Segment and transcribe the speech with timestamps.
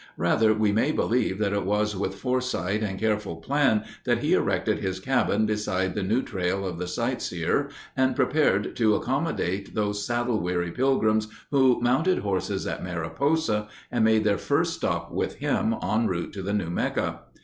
[0.17, 4.79] Rather we may believe that it was with foresight and careful plan that he erected
[4.79, 10.03] his cabin beside the new trail of the sight seer and prepared to accommodate those
[10.03, 15.75] saddle weary pilgrims who mounted horses at Mariposa and made their first stop with him
[15.83, 17.19] en route to the new mecca.